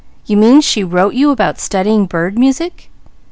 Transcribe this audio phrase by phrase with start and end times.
[0.25, 2.89] "You mean she wrote you about studying bird music?"